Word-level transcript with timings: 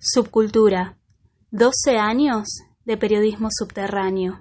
Subcultura. 0.00 0.96
12 1.50 1.98
años 1.98 2.60
de 2.84 2.96
periodismo 2.96 3.48
subterráneo. 3.50 4.38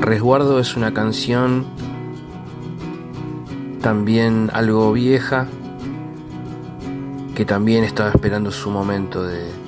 Resguardo 0.00 0.60
es 0.60 0.76
una 0.76 0.94
canción 0.94 1.66
también 3.82 4.48
algo 4.52 4.92
vieja 4.92 5.48
que 7.34 7.44
también 7.44 7.82
estaba 7.82 8.10
esperando 8.10 8.52
su 8.52 8.70
momento 8.70 9.24
de, 9.24 9.59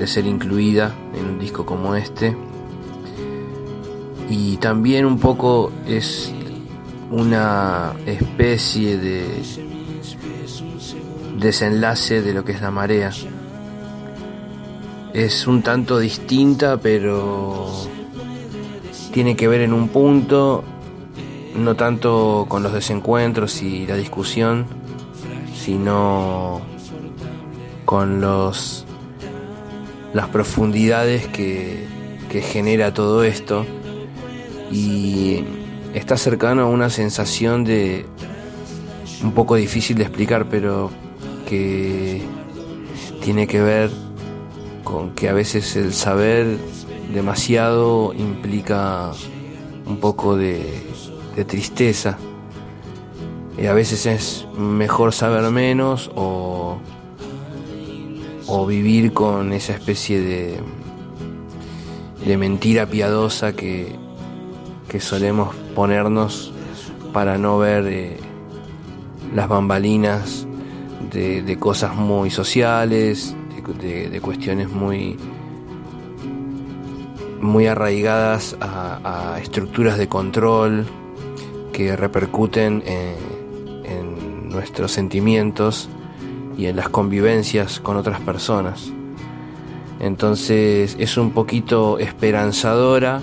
de 0.00 0.06
ser 0.06 0.24
incluida 0.24 0.94
en 1.14 1.26
un 1.26 1.38
disco 1.38 1.66
como 1.66 1.94
este. 1.94 2.34
Y 4.30 4.56
también 4.56 5.04
un 5.04 5.18
poco 5.18 5.70
es 5.86 6.32
una 7.10 7.92
especie 8.06 8.96
de 8.96 9.26
desenlace 11.38 12.22
de 12.22 12.32
lo 12.32 12.44
que 12.46 12.52
es 12.52 12.62
la 12.62 12.70
marea. 12.70 13.10
Es 15.12 15.46
un 15.46 15.60
tanto 15.60 15.98
distinta, 15.98 16.78
pero 16.78 17.68
tiene 19.12 19.36
que 19.36 19.48
ver 19.48 19.60
en 19.60 19.74
un 19.74 19.88
punto, 19.88 20.64
no 21.56 21.76
tanto 21.76 22.46
con 22.48 22.62
los 22.62 22.72
desencuentros 22.72 23.60
y 23.60 23.86
la 23.86 23.96
discusión, 23.96 24.64
sino 25.54 26.62
con 27.84 28.22
los 28.22 28.86
las 30.12 30.28
profundidades 30.28 31.26
que, 31.28 31.88
genera 32.30 32.94
todo 32.94 33.24
esto 33.24 33.66
y 34.70 35.42
está 35.94 36.16
cercano 36.16 36.62
a 36.62 36.66
una 36.66 36.88
sensación 36.88 37.64
de 37.64 38.06
un 39.24 39.32
poco 39.32 39.56
difícil 39.56 39.96
de 39.98 40.04
explicar, 40.04 40.46
pero 40.48 40.92
que 41.48 42.22
tiene 43.20 43.48
que 43.48 43.60
ver 43.60 43.90
con 44.84 45.10
que 45.16 45.28
a 45.28 45.32
veces 45.32 45.74
el 45.74 45.92
saber 45.92 46.56
demasiado 47.12 48.14
implica 48.16 49.10
un 49.86 49.96
poco 49.96 50.36
de, 50.36 50.64
de 51.34 51.44
tristeza. 51.44 52.16
Y 53.58 53.66
a 53.66 53.74
veces 53.74 54.06
es 54.06 54.46
mejor 54.56 55.12
saber 55.12 55.50
menos 55.50 56.12
o 56.14 56.78
o 58.52 58.66
vivir 58.66 59.12
con 59.12 59.52
esa 59.52 59.74
especie 59.74 60.20
de, 60.20 60.58
de 62.26 62.36
mentira 62.36 62.84
piadosa 62.86 63.52
que, 63.52 63.94
que 64.88 64.98
solemos 64.98 65.54
ponernos 65.76 66.52
para 67.12 67.38
no 67.38 67.58
ver 67.58 67.86
eh, 67.86 68.16
las 69.32 69.48
bambalinas 69.48 70.48
de, 71.12 71.56
cosas 71.60 71.94
muy 71.94 72.30
sociales, 72.30 73.36
de, 73.80 74.20
cuestiones 74.20 74.68
muy, 74.68 75.16
muy 77.40 77.68
arraigadas 77.68 78.56
a, 78.60 79.38
estructuras 79.40 79.96
de 79.96 80.08
control 80.08 80.86
que 81.72 81.94
repercuten 81.94 82.82
en 82.84 84.48
nuestros 84.48 84.90
sentimientos 84.90 85.88
y 86.56 86.66
en 86.66 86.76
las 86.76 86.88
convivencias 86.88 87.80
con 87.80 87.96
otras 87.96 88.20
personas. 88.20 88.92
Entonces 90.00 90.96
es 90.98 91.16
un 91.16 91.32
poquito 91.32 91.98
esperanzadora, 91.98 93.20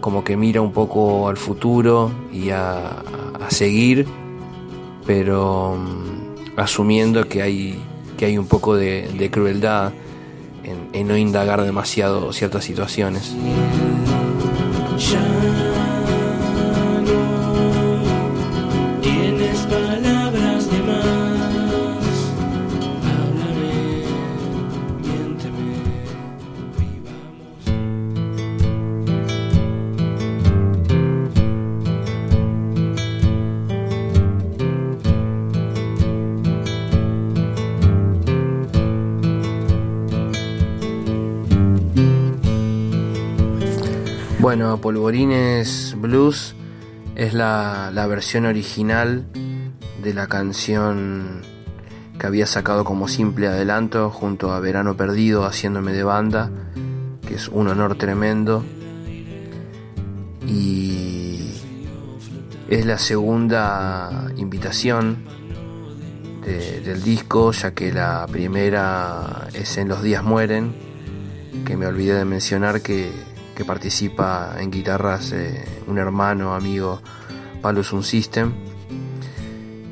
como 0.00 0.24
que 0.24 0.36
mira 0.36 0.60
un 0.60 0.72
poco 0.72 1.28
al 1.28 1.36
futuro 1.36 2.10
y 2.32 2.50
a, 2.50 3.02
seguir, 3.48 4.06
pero 5.06 5.76
mm, 5.76 6.58
asumiendo 6.58 7.28
que 7.28 7.42
hay, 7.42 7.78
que 8.16 8.26
hay 8.26 8.38
un 8.38 8.46
poco 8.46 8.74
de, 8.74 9.28
crueldad 9.32 9.92
en 10.64 11.06
no 11.06 11.16
indagar 11.16 11.62
demasiado 11.62 12.32
ciertas 12.32 12.64
situaciones. 12.64 13.36
Bueno, 44.46 44.80
Polvorines 44.80 45.96
Blues 45.98 46.54
es 47.16 47.34
la, 47.34 47.90
versión 48.08 48.46
original 48.46 49.26
de 50.00 50.14
la 50.14 50.28
canción 50.28 51.42
que 52.16 52.28
había 52.28 52.46
sacado 52.46 52.84
como 52.84 53.08
simple 53.08 53.48
adelanto 53.48 54.08
junto 54.08 54.52
a 54.52 54.60
Verano 54.60 54.96
Perdido 54.96 55.44
haciéndome 55.44 55.92
de 55.92 56.04
banda, 56.04 56.52
que 57.26 57.34
es 57.34 57.48
un 57.48 57.66
honor 57.66 57.98
tremendo. 57.98 58.64
Y 60.46 61.50
es 62.68 62.86
la 62.86 62.98
segunda 62.98 64.28
invitación 64.36 65.24
del 66.44 67.02
disco, 67.02 67.50
ya 67.50 67.72
que 67.72 67.92
la 67.92 68.24
primera 68.30 69.48
es 69.54 69.76
En 69.76 69.88
los 69.88 70.04
días 70.04 70.22
mueren, 70.22 70.72
que 71.64 71.76
me 71.76 71.88
olvidé 71.88 72.14
de 72.14 72.24
mencionar 72.24 72.80
que 72.80 73.10
que 73.56 73.64
participa 73.64 74.54
en 74.60 74.70
guitarras 74.70 75.32
eh, 75.32 75.64
un 75.86 75.98
hermano, 75.98 76.54
amigo, 76.54 77.00
Palos 77.62 77.92
Un 77.92 78.04
System. 78.04 78.52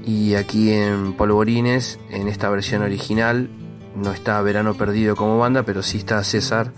Y 0.05 0.35
aquí 0.35 0.71
en 0.71 1.15
Polvorines, 1.15 1.99
en 2.11 2.29
esta 2.29 2.51
versión 2.51 2.83
original, 2.83 3.49
no 3.97 4.13
está 4.13 4.41
Verano 4.43 4.75
Perdido 4.75 5.17
como 5.17 5.39
banda, 5.39 5.63
pero 5.63 5.83
sí 5.83 5.97
está 5.97 6.23
César, 6.23 6.73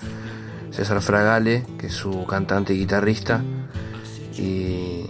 César 0.71 1.03
Fragale, 1.03 1.67
que 1.77 1.89
es 1.89 1.93
su 1.93 2.25
cantante 2.25 2.73
y 2.73 2.79
guitarrista. 2.79 3.43
Y 4.39 5.07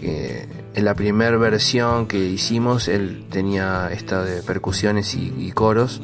que 0.00 0.48
en 0.74 0.84
la 0.84 0.94
primera 0.94 1.36
versión 1.36 2.08
que 2.08 2.18
hicimos, 2.18 2.88
él 2.88 3.26
tenía 3.30 3.88
esta 3.92 4.24
de 4.24 4.42
percusiones 4.42 5.14
y 5.14 5.52
coros. 5.52 6.02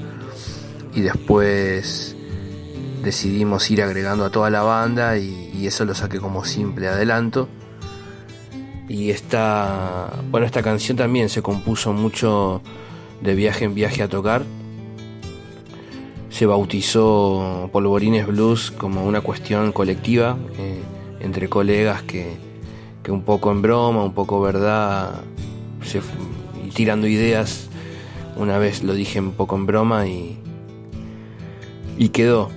Y 0.95 1.01
después 1.01 2.16
decidimos 3.06 3.71
ir 3.71 3.83
agregando 3.83 4.25
a 4.25 4.31
toda 4.31 4.50
la 4.50 4.62
banda 4.62 5.17
y, 5.17 5.65
eso 5.65 5.84
lo 5.84 5.94
saqué 5.94 6.19
como 6.19 6.44
simple 6.44 6.89
adelanto. 6.89 7.49
Y 8.89 9.11
esta, 9.11 10.11
bueno, 10.31 10.44
esta 10.47 10.62
canción 10.62 10.97
también 10.97 11.28
se 11.28 11.41
compuso 11.41 11.93
mucho 11.93 12.61
de 13.21 13.34
viaje 13.34 13.65
en 13.65 13.75
viaje 13.75 14.03
a 14.03 14.09
tocar. 14.09 14.45
Se 16.31 16.47
bautizó 16.47 17.71
Polvorines 17.72 18.27
Blues 18.27 18.72
como 18.72 19.05
una 19.05 19.21
cuestión 19.21 19.72
colectiva 19.72 20.37
eh, 20.59 20.83
entre 21.21 21.49
colegas 21.49 22.03
que, 22.03 22.37
que, 23.03 23.12
un 23.12 23.22
poco 23.22 23.50
en 23.53 23.62
broma, 23.62 24.05
un 24.05 24.15
poco 24.15 24.41
verdad, 24.41 25.22
y 26.65 26.71
tirando 26.71 27.06
ideas. 27.06 27.69
Una 28.37 28.59
vez 28.59 28.83
lo 28.83 28.95
dije 28.95 29.21
un 29.21 29.33
poco 29.33 29.56
en 29.56 29.66
broma 29.66 30.06
y, 30.06 30.39
y 31.99 32.11
quedó 32.11 32.50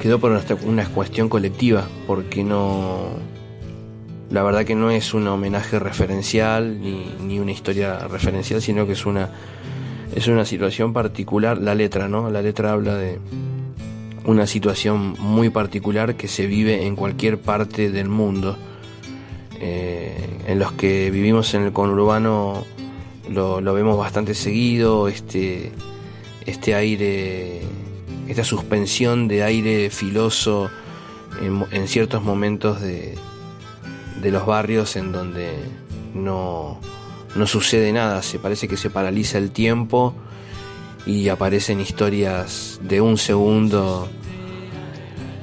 quedó 0.00 0.18
por 0.18 0.32
una, 0.64 0.86
cuestión 0.86 1.28
colectiva, 1.28 1.86
porque 2.06 2.42
no. 2.42 3.10
La 4.30 4.42
verdad 4.42 4.64
que 4.64 4.74
no 4.74 4.90
es 4.90 5.12
un 5.12 5.26
homenaje 5.28 5.78
referencial 5.78 6.80
ni, 6.80 7.38
una 7.38 7.52
historia 7.52 8.08
referencial, 8.08 8.62
sino 8.62 8.86
que 8.86 8.92
es 8.92 9.04
una, 9.04 9.28
es 10.14 10.26
una 10.28 10.44
situación 10.44 10.92
particular. 10.92 11.58
La 11.58 11.74
letra, 11.74 12.08
¿no? 12.08 12.30
La 12.30 12.40
letra 12.40 12.72
habla 12.72 12.94
de 12.94 13.18
una 14.24 14.46
situación 14.46 15.16
muy 15.18 15.50
particular 15.50 16.14
que 16.14 16.28
se 16.28 16.46
vive 16.46 16.86
en 16.86 16.96
cualquier 16.96 17.38
parte 17.38 17.90
del 17.90 18.08
mundo. 18.08 18.56
Eh, 19.60 20.16
en 20.46 20.58
los 20.58 20.72
que 20.72 21.10
vivimos 21.10 21.52
en 21.52 21.64
el 21.64 21.72
conurbano 21.72 22.64
lo, 23.28 23.60
lo 23.60 23.74
vemos 23.74 23.98
bastante 23.98 24.32
seguido, 24.32 25.08
este, 25.08 25.72
este 26.46 26.74
aire 26.74 27.60
esta 28.30 28.44
suspensión 28.44 29.26
de 29.26 29.42
aire 29.42 29.90
filoso 29.90 30.70
en, 31.42 31.88
ciertos 31.88 32.22
momentos 32.22 32.80
de, 32.80 33.18
los 34.22 34.46
barrios 34.46 34.94
en 34.94 35.10
donde 35.10 35.50
no, 36.14 36.78
no 37.34 37.46
sucede 37.48 37.92
nada, 37.92 38.22
se 38.22 38.38
parece 38.38 38.68
que 38.68 38.76
se 38.76 38.88
paraliza 38.88 39.38
el 39.38 39.50
tiempo 39.50 40.14
y 41.06 41.28
aparecen 41.28 41.80
historias 41.80 42.78
de 42.82 43.00
un 43.00 43.18
segundo 43.18 44.08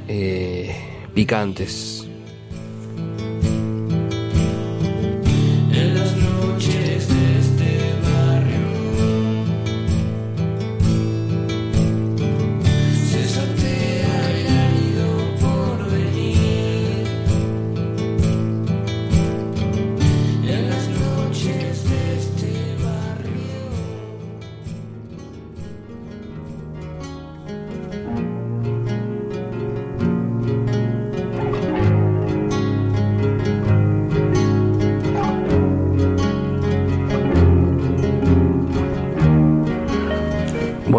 eh, 0.07 0.73
picantes. 1.13 1.96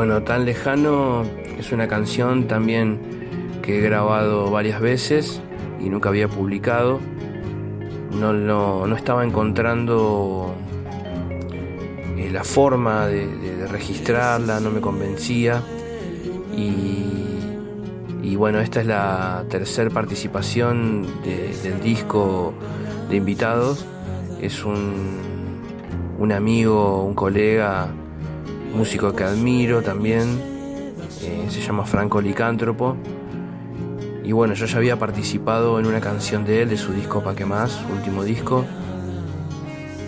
Bueno, 0.09 0.23
Tan 0.23 0.47
Lejano 0.47 1.23
es 1.59 1.71
una 1.71 1.87
canción 1.87 2.49
también 2.49 2.99
que 3.61 3.77
he 3.77 3.83
grabado 3.83 4.51
varias 4.51 4.81
veces 4.81 5.43
y 5.79 5.91
nunca 5.91 6.09
había 6.09 6.29
publicado. 6.29 6.99
No, 8.19 8.33
no, 8.33 8.97
estaba 8.97 9.23
encontrando 9.23 10.55
eh, 12.17 12.31
la 12.33 12.43
forma 12.43 13.07
de, 13.07 13.67
registrarla, 13.71 14.61
no 14.61 14.71
me 14.71 14.81
convencía. 14.81 15.63
Y, 16.57 18.35
bueno, 18.35 18.61
esta 18.61 18.81
es 18.81 18.87
la 18.87 19.45
tercera 19.51 19.91
participación 19.91 21.07
del 21.23 21.83
disco 21.83 22.55
de 23.11 23.17
invitados. 23.17 23.85
Es 24.41 24.65
un, 24.65 25.19
un 26.19 26.33
amigo, 26.33 27.05
un 27.05 27.13
colega 27.13 27.91
músico 28.79 29.13
que 29.13 29.25
admiro 29.25 29.83
también, 29.83 30.41
eh, 31.23 31.47
se 31.49 31.61
llama 31.61 31.85
Franco 31.85 32.21
Licántropo. 32.21 32.97
Y 34.23 34.31
bueno, 34.31 34.55
yo 34.55 34.67
ya 34.67 34.77
había 34.77 34.97
participado 34.97 35.81
en 35.81 35.87
una 35.87 36.01
canción 36.01 36.45
de 36.45 36.63
él, 36.63 36.69
de 36.69 36.77
su 36.77 36.93
disco 36.93 37.21
Pa' 37.21 37.35
que 37.35 37.45
más, 37.45 37.81
último 37.93 38.23
disco, 38.23 38.65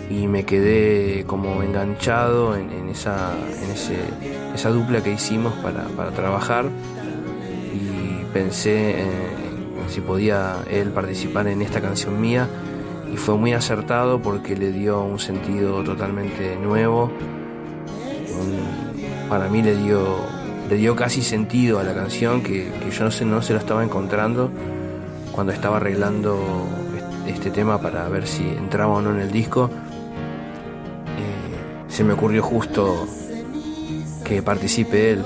y 0.09 0.25
me 0.27 0.45
quedé 0.45 1.25
como 1.25 1.61
enganchado 1.63 2.55
en, 2.55 2.87
esa, 2.87 3.33
en 3.61 3.71
ese, 3.71 3.97
esa 4.55 4.69
dupla 4.69 5.03
que 5.03 5.11
hicimos 5.11 5.53
para, 5.55 5.83
trabajar. 6.11 6.65
Y 7.73 8.23
pensé 8.31 9.01
en, 9.01 9.89
si 9.89 9.99
podía 9.99 10.63
él 10.69 10.91
participar 10.91 11.47
en 11.47 11.61
esta 11.61 11.81
canción 11.81 12.21
mía. 12.21 12.47
Y 13.13 13.17
fue 13.17 13.35
muy 13.35 13.51
acertado 13.51 14.21
porque 14.21 14.55
le 14.55 14.71
dio 14.71 15.01
un 15.01 15.19
sentido 15.19 15.83
totalmente 15.83 16.55
nuevo 16.55 17.11
para 19.29 19.47
mí 19.47 19.61
le 19.61 19.75
dio, 19.75 20.17
le 20.69 20.75
dio 20.75 20.95
casi 20.95 21.21
sentido 21.21 21.79
a 21.79 21.83
la 21.83 21.93
canción 21.93 22.41
que, 22.41 22.71
yo 22.91 23.03
no, 23.03 23.11
sé, 23.11 23.25
no 23.25 23.41
se 23.41 23.53
lo 23.53 23.59
estaba 23.59 23.83
encontrando 23.83 24.51
cuando 25.31 25.53
estaba 25.53 25.77
arreglando 25.77 26.67
este 27.27 27.51
tema 27.51 27.81
para 27.81 28.07
ver 28.09 28.27
si 28.27 28.43
entraba 28.43 28.93
o 28.93 29.01
no 29.01 29.11
en 29.11 29.21
el 29.21 29.31
disco. 29.31 29.69
Eh, 31.07 31.89
se 31.89 32.03
me 32.03 32.13
ocurrió 32.13 32.43
justo 32.43 33.07
que 34.23 34.41
participe 34.41 35.11
él. 35.11 35.23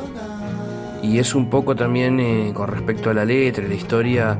Y 1.02 1.20
es 1.20 1.36
un 1.36 1.50
poco 1.50 1.76
también 1.76 2.20
eh, 2.20 2.52
con 2.54 2.68
respecto 2.68 3.10
a 3.10 3.14
la 3.14 3.26
letra, 3.26 3.68
la 3.68 3.76
historia 3.76 4.38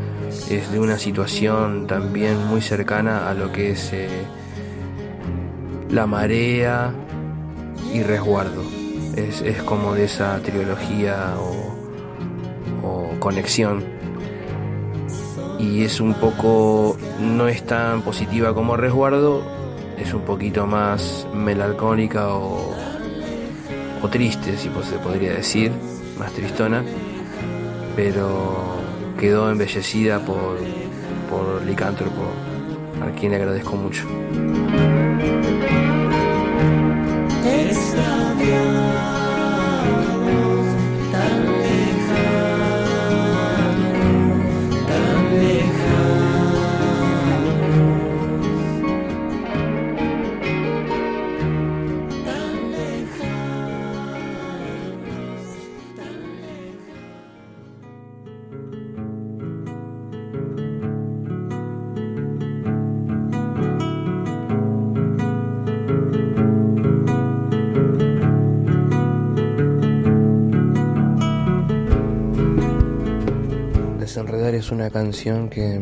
es 0.50 0.72
de 0.72 0.80
una 0.80 0.98
situación 0.98 1.86
también 1.88 2.48
muy 2.48 2.62
cercana 2.62 3.30
a 3.30 3.34
lo 3.34 3.52
que 3.52 3.72
es 3.72 3.94
eh, 3.94 4.08
la 5.90 6.08
marea, 6.08 6.92
y 7.94 8.04
resguardo. 8.04 8.64
Es, 9.16 9.42
como 9.64 9.94
de 9.94 10.06
esa 10.06 10.40
trilogía 10.40 11.36
o, 11.40 11.74
conexión. 13.20 13.84
Y 15.60 15.84
es 15.84 16.00
un 16.00 16.14
poco, 16.14 16.98
no 17.20 17.48
es 17.48 17.66
tan 17.66 18.02
positiva 18.02 18.54
como 18.54 18.76
resguardo, 18.76 19.42
es 19.98 20.14
un 20.14 20.22
poquito 20.22 20.68
más 20.68 21.26
melancólica 21.34 22.28
o, 22.36 22.76
o 24.02 24.10
triste, 24.10 24.58
si 24.58 24.70
se 24.70 24.98
podría 25.00 25.34
decir, 25.34 25.72
más 26.20 26.34
tristona, 26.34 26.84
pero 27.96 28.76
quedó 29.18 29.50
embellecida 29.50 30.20
por, 30.20 30.58
por 31.30 31.64
Licántropo, 31.66 32.22
a 33.02 33.10
quien 33.18 33.32
le 33.32 33.38
agradezco 33.38 33.76
mucho. 33.76 34.06
Es 74.54 74.72
una 74.72 74.92
canción 74.92 75.50
que 75.50 75.82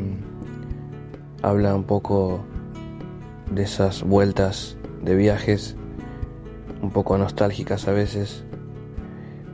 habla 1.42 1.75
un 1.75 1.83
poco 1.83 2.45
de 3.51 3.63
esas 3.63 4.04
vueltas 4.04 4.77
de 5.04 5.15
viajes, 5.15 5.75
un 6.81 6.89
poco 6.89 7.18
nostálgicas 7.18 7.89
a 7.89 7.92
veces, 7.92 8.45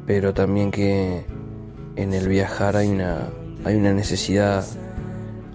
pero 0.06 0.36
también 0.36 0.70
que 0.70 1.26
en 1.96 2.14
el 2.14 2.28
viajar 2.28 2.78
hay 2.78 2.90
una, 2.90 3.30
hay 3.66 3.78
una 3.78 3.94
necesidad 3.94 4.64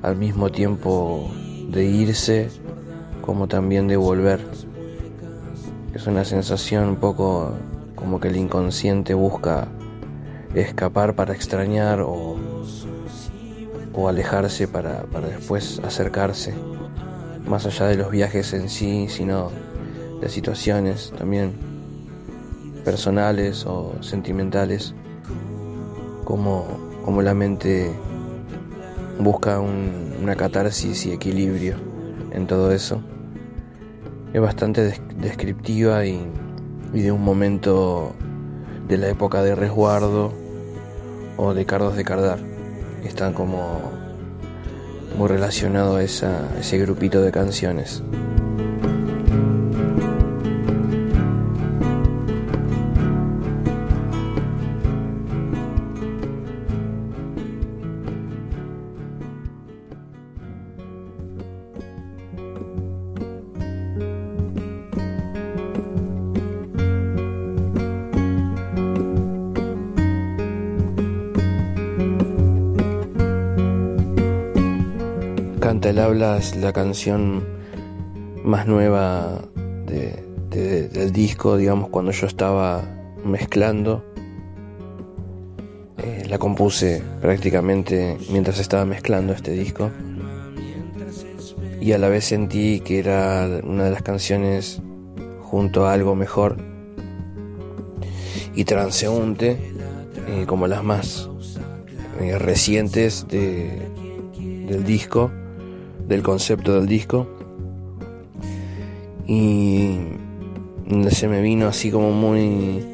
al 0.03 0.17
mismo 0.17 0.51
tiempo 0.51 1.31
de 1.71 1.85
irse 1.85 2.49
como 3.23 3.47
también 3.47 3.87
de 3.87 3.97
volver. 3.97 4.41
Es 5.95 6.09
una 6.09 6.25
sensación 6.25 6.89
un 6.89 6.97
poco 6.97 7.55
como 7.95 8.19
que 8.19 8.29
el 8.29 8.37
inconsciente 8.37 9.15
busca 9.15 9.69
escapar 10.57 11.15
para 11.15 11.35
extrañar 11.35 12.01
o 12.01 12.37
o 13.95 14.09
alejarse 14.09 14.67
para, 14.67 15.05
después 15.27 15.81
acercarse, 15.85 16.55
más 17.47 17.67
allá 17.67 17.87
de 17.87 17.97
los 17.97 18.11
viajes 18.11 18.53
en 18.53 18.69
sí, 18.69 19.07
sino 19.09 19.51
de 20.21 20.29
situaciones 20.29 21.13
también 21.17 21.53
personales 22.85 23.65
o 23.67 23.95
sentimentales, 24.01 24.95
como, 26.25 26.67
como 27.05 27.23
la 27.23 27.35
mente 27.35 27.93
busca 29.19 29.61
una 29.61 30.35
catarsis 30.35 31.07
y 31.07 31.13
equilibrio 31.13 31.77
en 32.33 32.47
todo 32.47 32.73
eso. 32.73 33.01
Es 34.33 34.41
bastante 34.41 35.01
descriptiva 35.19 36.05
y, 36.05 36.21
y 36.93 37.03
de 37.03 37.13
un 37.13 37.23
momento 37.23 38.13
de 38.89 38.99
la 38.99 39.09
época 39.09 39.43
de 39.43 39.55
resguardo 39.55 40.33
o 41.37 41.55
de 41.55 41.65
Cardos 41.65 41.97
de 41.97 42.05
Cardar 42.05 42.54
están 43.05 43.33
como 43.33 43.93
muy 45.17 45.29
relacionados 45.29 46.23
a, 46.23 46.59
ese 46.59 46.79
grupito 46.79 47.23
de 47.23 47.31
canciones. 47.31 48.03
Canta 75.65 75.89
el 75.89 75.99
habla 75.99 76.37
es 76.37 76.55
la 76.57 76.75
canción 76.75 77.43
más 78.45 78.67
nueva 78.67 79.41
del 79.87 81.11
disco, 81.11 81.57
digamos, 81.57 81.89
cuando 81.89 82.13
yo 82.13 82.27
estaba 82.27 82.83
mezclando. 83.25 84.05
Eh, 85.97 86.27
la 86.29 86.37
compuse 86.37 87.03
prácticamente 87.23 88.19
mientras 88.31 88.61
estaba 88.61 88.85
mezclando 88.85 89.33
este 89.33 89.53
disco 89.53 89.91
y 91.81 91.93
a 91.93 91.99
la 91.99 92.11
vez 92.11 92.27
sentí 92.27 92.81
que 92.81 92.99
era 92.99 93.49
una 93.63 93.85
de 93.85 93.91
las 93.91 94.03
canciones 94.03 94.83
junto 95.45 95.87
a 95.87 95.95
algo 95.95 96.15
mejor 96.15 96.59
y 98.55 98.65
transeúnte 98.65 99.73
eh, 100.29 100.45
como 100.47 100.67
las 100.67 100.85
más 100.85 101.31
eh, 102.21 102.39
recientes 102.39 103.27
del 103.29 104.85
disco, 104.85 105.31
del 106.07 106.23
concepto 106.23 106.75
del 106.75 106.87
disco. 106.87 107.27
Y 109.27 109.99
se 111.11 111.29
me 111.29 111.41
vino 111.41 111.67
así 111.67 111.91
como 111.91 112.13
muy 112.13 112.85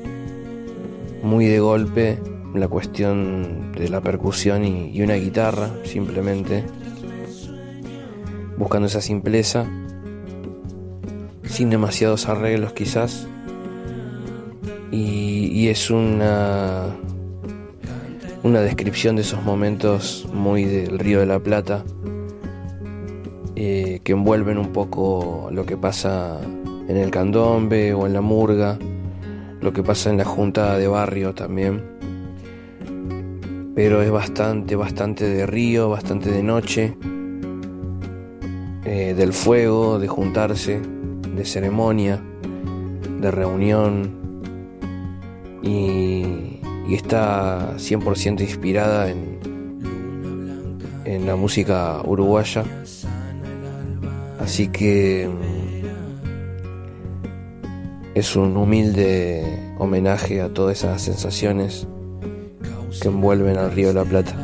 muy 1.22 1.46
de 1.46 1.60
golpe 1.60 2.18
la 2.54 2.68
cuestión 2.68 3.72
de 3.72 3.88
la 3.88 4.00
percusión 4.00 4.64
y, 4.64 5.00
una 5.02 5.14
guitarra, 5.14 5.70
simplemente, 5.84 6.64
buscando 8.56 8.86
esa 8.88 9.00
simpleza, 9.00 9.66
sin 11.44 11.70
demasiados 11.70 12.28
arreglos 12.28 12.72
quizás, 12.72 13.28
y, 14.90 15.68
es 15.68 15.90
una, 15.90 16.86
una 18.42 18.60
descripción 18.60 19.14
de 19.14 19.22
esos 19.22 19.42
momentos 19.44 20.26
muy 20.32 20.64
del 20.64 20.98
Río 20.98 21.20
de 21.20 21.26
la 21.26 21.38
Plata, 21.38 21.84
que 24.04 24.12
envuelven 24.12 24.58
un 24.58 24.72
poco 24.72 25.48
lo 25.52 25.66
que 25.66 25.76
pasa 25.76 26.40
en 26.88 26.96
el 26.96 27.10
candombe 27.10 27.94
o 27.94 28.06
en 28.06 28.12
la 28.12 28.20
murga, 28.20 28.78
lo 29.60 29.72
que 29.72 29.82
pasa 29.82 30.10
en 30.10 30.18
la 30.18 30.24
junta 30.24 30.76
de 30.78 30.88
barrio 30.88 31.34
también 31.34 32.00
pero 33.74 34.02
es 34.02 34.10
bastante, 34.10 34.76
bastante 34.76 35.26
de 35.26 35.46
río, 35.46 35.88
bastante 35.88 36.30
de 36.30 36.42
noche, 36.42 36.96
eh, 38.84 39.14
del 39.16 39.32
fuego, 39.32 39.98
de 39.98 40.06
juntarse, 40.06 40.82
de 41.34 41.44
ceremonia, 41.46 42.20
de 43.20 43.30
reunión 43.30 44.18
y, 45.62 46.58
está 46.90 47.76
100% 47.78 48.40
inspirada 48.42 49.08
en 49.08 49.38
la 51.24 51.36
música 51.36 52.02
uruguaya. 52.04 52.64
Así 54.50 54.66
que 54.66 55.28
mm, 55.28 55.86
es 58.16 58.34
un 58.34 58.56
humilde 58.56 59.44
homenaje 59.78 60.40
a 60.40 60.48
todas 60.48 60.78
esas 60.78 61.00
sensaciones 61.02 61.86
que 63.00 63.06
envuelven 63.06 63.56
al 63.58 63.70
río 63.70 63.86
de 63.86 63.94
la 63.94 64.04
Plata. 64.04 64.34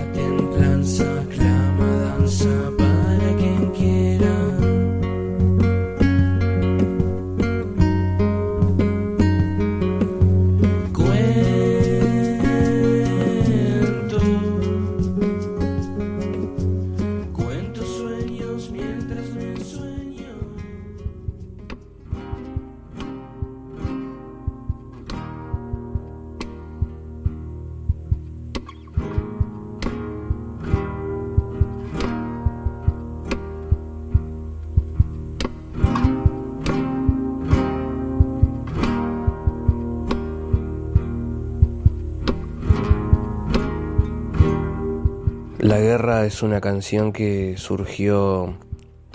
Es 45.97 46.43
una 46.43 46.61
canción 46.61 47.11
que 47.11 47.57
surgió 47.57 48.55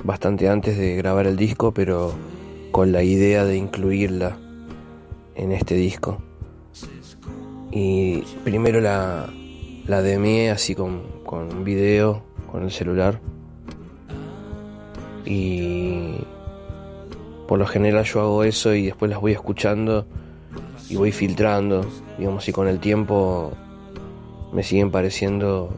bastante 0.04 0.50
antes 0.50 0.80
de 0.80 0.96
grabar 0.96 1.28
el 1.28 1.38
disco, 1.38 1.76
pero 1.76 2.12
con 2.72 2.92
la 2.92 3.04
idea 3.04 3.46
de 3.46 3.56
incluirla 3.56 4.40
en 5.36 5.52
este 5.52 5.76
disco. 5.76 6.24
Y 7.70 8.22
primero 8.44 8.82
la, 8.82 9.30
la 9.86 10.02
demé 10.02 10.50
así 10.50 10.74
con, 10.74 11.04
con 11.24 11.64
video, 11.64 12.24
con 12.52 12.64
el 12.64 12.72
celular. 12.72 13.22
Y 15.24 16.16
por 17.48 17.60
lo 17.60 17.68
general 17.68 18.06
yo 18.06 18.22
hago 18.22 18.44
eso 18.44 18.74
y 18.74 18.88
después 18.88 19.12
las 19.12 19.22
voy 19.22 19.34
escuchando 19.34 20.08
y 20.90 20.96
voy 20.96 21.12
filtrando, 21.12 21.86
digamos, 22.18 22.50
y 22.50 22.52
con 22.52 22.68
el 22.68 22.80
tiempo 22.80 23.52
me 24.52 24.64
siguen 24.64 24.90
pareciendo 24.90 25.78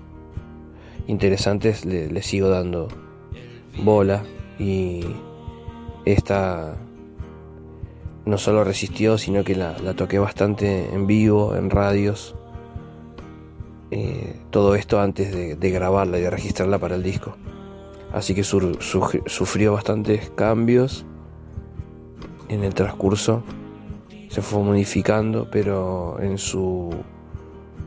interesantes 1.08 1.86
le, 1.86 2.22
sigo 2.22 2.50
dando 2.50 2.88
bola 3.84 4.24
y 4.60 5.04
esta 6.06 6.76
no 8.26 8.38
solo 8.38 8.64
resistió, 8.64 9.18
sino 9.18 9.44
que 9.44 9.56
la, 9.56 9.76
toqué 9.96 10.20
bastante 10.20 10.94
en 10.94 11.08
vivo, 11.08 11.56
en 11.56 11.70
radios. 11.70 12.36
Eh, 13.92 14.40
todo 14.50 14.76
esto 14.76 15.00
antes 15.00 15.60
de, 15.60 15.72
grabarla 15.72 16.18
y 16.18 16.22
de 16.22 16.30
registrarla 16.30 16.80
para 16.80 16.96
el 16.96 17.04
disco. 17.04 17.36
Así 18.12 18.34
que 18.34 18.44
sufrió 18.44 19.74
bastantes 19.74 20.30
cambios 20.32 21.06
en 22.48 22.64
el 22.64 22.74
transcurso. 22.74 23.44
Se 24.30 24.42
fue 24.42 24.64
modificando, 24.64 25.50
pero 25.52 26.20
en 26.20 26.38
su, 26.38 26.92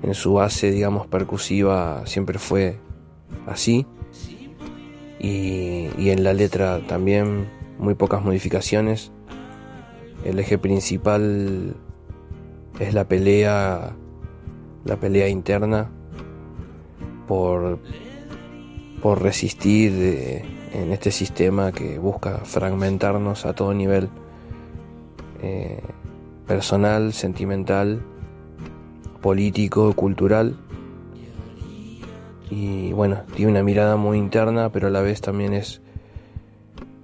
en 0.03 0.15
su 0.15 0.35
base, 0.35 0.71
digamos, 0.71 1.07
percusiva 1.07 2.03
siempre 2.07 2.39
fue 2.39 2.79
así. 3.47 3.87
Y, 5.19 6.11
en 6.11 6.23
la 6.23 6.33
letra 6.35 6.81
también 6.87 7.49
muy 7.79 7.95
pocas 7.95 8.23
modificaciones. 8.23 9.11
El 10.25 10.39
eje 10.39 10.59
principal 10.59 11.75
es 12.79 12.95
la 12.95 13.07
pelea, 13.09 13.97
la 14.85 14.97
pelea 14.97 15.29
interna 15.29 15.91
por, 17.27 17.81
por 19.03 19.23
resistir 19.23 19.93
eh, 19.97 20.45
en 20.73 20.93
este 20.93 21.11
sistema 21.11 21.73
que 21.73 21.99
busca 21.99 22.39
fragmentarnos 22.45 23.47
a 23.47 23.55
todo 23.55 23.75
nivel 23.75 24.09
eh, 25.43 25.81
personal, 26.47 27.13
sentimental, 27.13 28.01
político, 29.21 29.93
cultural 29.95 30.57
y 32.51 32.93
bueno, 32.93 33.23
tiene 33.35 33.53
una 33.53 33.63
mirada 33.63 33.97
muy 33.97 34.19
interna, 34.19 34.71
pero 34.71 34.89
a 34.89 34.91
la 34.91 35.01
vez 35.01 35.21
también 35.21 35.53
es 35.53 35.81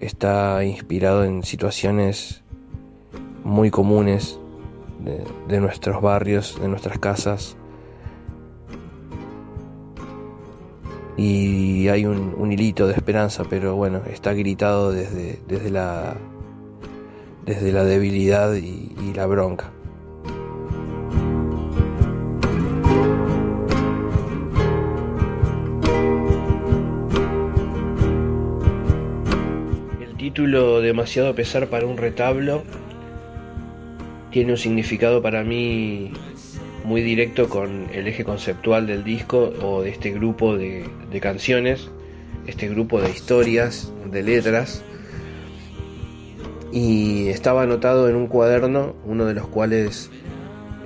está 0.03 0.65
inspirado 0.65 1.25
en 1.25 1.45
situaciones 1.45 2.43
muy 3.45 3.71
comunes 3.71 4.39
de, 5.49 5.61
nuestros 5.61 6.03
barrios, 6.03 6.61
de 6.61 6.69
nuestras 6.69 6.99
casas. 6.99 7.57
Y 11.17 11.89
hay 11.89 12.05
un, 12.05 12.51
hilito 12.51 12.89
de 12.89 12.95
esperanza, 12.95 13.45
pero 13.49 13.77
bueno, 13.77 14.03
está 14.11 14.33
gritado 14.33 14.91
desde, 14.91 15.39
desde, 15.47 15.71
la, 15.71 16.17
desde 17.45 17.71
la 17.71 17.85
debilidad 17.85 18.55
y 18.55 19.13
la 19.15 19.27
bronca. 19.27 19.71
Título 30.23 30.81
Demasiado 30.81 31.35
pesar 31.35 31.67
para 31.67 31.85
un 31.85 31.97
retablo 31.97 32.63
tiene 34.31 34.53
un 34.53 34.57
significado 34.57 35.21
para 35.21 35.43
mí 35.43 36.13
muy 36.85 37.03
directo 37.03 37.49
con 37.49 37.89
el 37.93 38.07
eje 38.07 38.23
conceptual 38.23 38.87
del 38.87 39.03
disco 39.03 39.53
o 39.61 39.83
de 39.83 39.91
este 39.91 40.13
grupo 40.13 40.57
de, 40.57 40.89
canciones, 41.21 41.91
este 42.47 42.69
grupo 42.69 43.01
de 43.01 43.11
historias, 43.11 43.93
de 44.13 44.23
letras. 44.23 44.85
Y 46.71 47.27
estaba 47.27 47.65
anotado 47.65 48.09
en 48.09 48.15
un 48.15 48.29
cuaderno, 48.29 48.95
uno 49.05 49.27
de 49.27 49.35
los 49.35 49.49
cuales, 49.49 50.09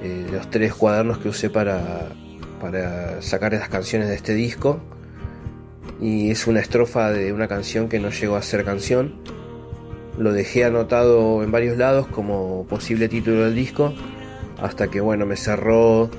eh, 0.02 0.26
los 0.32 0.50
tres 0.50 0.72
cuadernos 0.72 1.18
que 1.18 1.28
usé 1.28 1.50
para, 1.50 2.08
para 2.58 3.20
sacar 3.20 3.52
las 3.52 3.68
canciones 3.68 4.08
de 4.08 4.14
este 4.14 4.32
disco. 4.32 4.80
Y 6.00 6.30
es 6.30 6.46
una 6.46 6.60
estrofa 6.60 7.10
de 7.10 7.32
una 7.32 7.48
canción 7.48 7.88
que 7.88 7.98
no 7.98 8.10
llegó 8.10 8.36
a 8.36 8.42
ser 8.42 8.64
canción. 8.64 9.14
Lo 10.18 10.32
dejé 10.32 10.64
anotado 10.64 11.42
en 11.42 11.50
varios 11.50 11.76
lados 11.76 12.06
como 12.06 12.66
posible 12.66 13.08
título 13.08 13.44
del 13.44 13.54
disco, 13.54 13.94
hasta 14.60 14.88
que 14.88 15.00
bueno, 15.00 15.26
me 15.26 15.36
cerró 15.36 16.10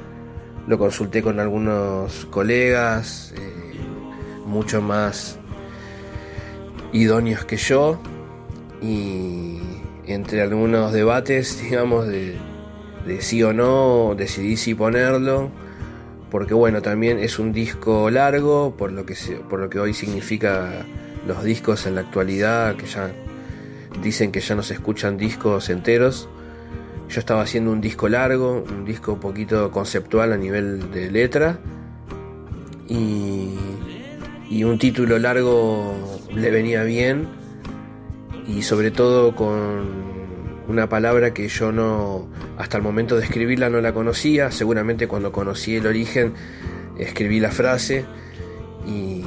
lo 0.68 0.78
consulté 0.78 1.24
con 1.24 1.40
algunos 1.40 2.26
colegas, 2.26 3.34
eh, 3.38 3.80
mucho 4.46 4.82
más 4.82 5.40
idóneos 6.92 7.46
que 7.46 7.56
yo, 7.56 8.00
y 8.82 9.60
entre 10.06 10.42
algunos 10.42 10.92
debates, 10.92 11.62
digamos, 11.64 12.08
de, 12.08 12.36
de 13.06 13.22
sí 13.22 13.42
o 13.44 13.54
no, 13.54 14.14
decidí 14.16 14.58
sí 14.58 14.76
ponerlo, 14.76 15.50
porque 16.30 16.54
bueno, 16.54 16.82
también 16.82 17.20
es 17.20 17.40
un 17.40 17.54
disco 17.54 18.10
largo, 18.10 18.76
por 18.78 18.92
lo 18.92 19.06
que, 19.06 19.16
por 19.50 19.60
lo 19.60 19.70
que 19.70 19.80
hoy 19.80 19.94
significa 19.94 20.86
los 21.26 21.44
discos 21.44 21.86
en 21.86 21.96
la 21.96 22.02
actualidad, 22.02 22.76
que 22.76 22.86
ya 22.86 23.12
dicen 24.02 24.32
que 24.32 24.40
ya 24.40 24.56
no 24.56 24.64
se 24.64 24.74
escuchan 24.74 25.18
discos 25.18 25.70
enteros. 25.70 26.30
Yo 27.10 27.20
estaba 27.20 27.42
haciendo 27.42 27.72
un 27.72 27.80
disco 27.80 28.10
largo, 28.10 28.66
un 28.68 28.84
disco 28.84 29.14
un 29.14 29.20
poquito 29.20 29.72
conceptual 29.72 30.34
a 30.34 30.38
nivel 30.38 30.92
de 30.92 31.10
letra, 31.10 31.60
y, 32.90 33.56
y 34.50 34.64
un 34.64 34.78
título 34.78 35.18
largo 35.18 35.96
le 36.34 36.52
venía 36.52 36.84
bien, 36.84 37.28
y 38.48 38.62
sobre 38.62 38.92
todo 38.92 39.36
con 39.36 40.07
una 40.68 40.90
palabra 40.90 41.34
que 41.34 41.48
yo 41.48 41.72
no, 41.72 42.28
hasta 42.58 42.78
el 42.78 42.84
momento 42.84 43.16
de 43.16 43.24
escribirla 43.24 43.70
no 43.70 43.80
la 43.82 43.94
conocía, 43.94 44.52
seguramente 44.52 45.08
cuando 45.08 45.32
conocí 45.32 45.76
el 45.76 45.88
origen 45.88 46.34
escribí 46.98 47.40
la 47.40 47.52
frase 47.52 48.06
y, 48.86 49.24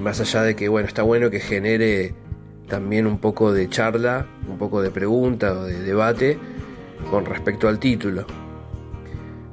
más 0.00 0.20
allá 0.20 0.42
de 0.42 0.54
que 0.54 0.68
bueno, 0.68 0.86
está 0.86 1.02
bueno 1.02 1.30
que 1.30 1.40
genere 1.40 2.14
también 2.68 3.06
un 3.06 3.18
poco 3.18 3.52
de 3.52 3.70
charla, 3.70 4.26
un 4.46 4.58
poco 4.58 4.82
de 4.82 4.90
pregunta 4.90 5.52
o 5.52 5.64
de 5.64 5.80
debate 5.80 6.38
con 7.10 7.24
respecto 7.24 7.68
al 7.68 7.78
título. 7.78 8.26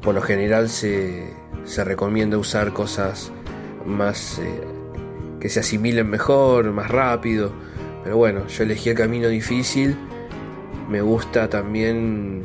Por 0.01 0.13
lo 0.15 0.21
general 0.21 0.67
se, 0.67 1.29
se 1.63 1.83
recomienda 1.85 2.37
usar 2.37 2.73
cosas 2.73 3.31
más 3.85 4.39
eh, 4.39 4.61
que 5.39 5.47
se 5.47 5.61
asimilen 5.61 6.09
mejor, 6.09 6.71
más 6.71 6.89
rápido, 6.89 7.53
pero 8.03 8.17
bueno, 8.17 8.47
yo 8.47 8.63
elegí 8.63 8.89
el 8.89 8.97
camino 8.97 9.29
difícil 9.29 9.95
me 10.91 11.01
gusta 11.01 11.49
también 11.49 12.43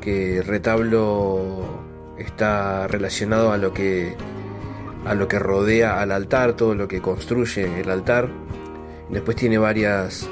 que 0.00 0.40
retablo 0.40 1.84
está 2.16 2.88
relacionado 2.88 3.52
a 3.52 3.58
lo 3.58 3.74
que 3.74 4.14
a 5.04 5.14
lo 5.14 5.28
que 5.28 5.38
rodea 5.38 6.00
al 6.00 6.10
altar, 6.10 6.54
todo 6.54 6.74
lo 6.74 6.88
que 6.88 7.02
construye 7.02 7.80
el 7.80 7.90
altar. 7.90 8.30
Después 9.10 9.36
tiene 9.36 9.58
varias 9.58 10.26